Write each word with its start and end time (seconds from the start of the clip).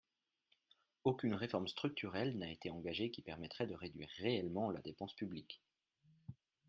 Aucune 1.03 1.35
réforme 1.35 1.67
structurelle 1.67 2.35
n’a 2.35 2.49
été 2.49 2.71
engagée 2.71 3.11
qui 3.11 3.21
permettrait 3.21 3.67
de 3.67 3.75
réduire 3.75 4.09
réellement 4.17 4.71
la 4.71 4.81
dépense 4.81 5.13
publique. 5.13 5.61